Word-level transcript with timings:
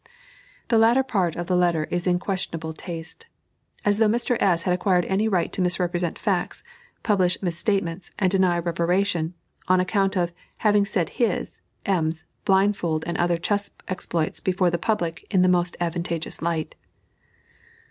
The 0.69 0.79
latter 0.79 1.03
part 1.03 1.35
of 1.35 1.45
the 1.45 1.55
letter 1.55 1.83
is 1.91 2.07
in 2.07 2.17
questionable 2.17 2.73
taste. 2.73 3.27
As 3.85 3.99
though 3.99 4.07
Mr. 4.07 4.35
S. 4.41 4.63
had 4.63 4.73
acquired 4.73 5.05
any 5.05 5.27
right 5.27 5.53
to 5.53 5.61
misrepresent 5.61 6.17
facts, 6.17 6.63
publish 7.03 7.39
misstatements, 7.43 8.09
and 8.17 8.31
deny 8.31 8.57
reparation, 8.57 9.35
on 9.67 9.79
account 9.79 10.17
of 10.17 10.33
"having 10.57 10.87
set 10.87 11.09
his 11.21 11.59
(M.'s) 11.85 12.23
blindfold 12.45 13.03
and 13.05 13.15
other 13.19 13.37
chess 13.37 13.69
exploits 13.87 14.39
before 14.39 14.71
the 14.71 14.79
public 14.79 15.27
in 15.29 15.43
the 15.43 15.47
most 15.47 15.77
advantageous 15.79 16.41
light." 16.41 16.73